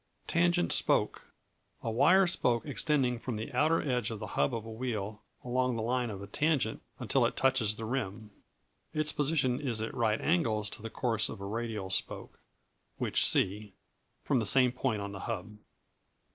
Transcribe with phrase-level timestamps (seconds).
[0.25, 1.21] Tangent Spoke
[1.83, 5.75] A wire spoke extending from the outer edge of the hub of a wheel along
[5.75, 8.31] the line of a tangent until it touches the rim.
[8.95, 12.39] Its position is at right angles to the course of a radial spoke
[12.97, 13.73] (which see)
[14.23, 15.59] from the same point on the hub.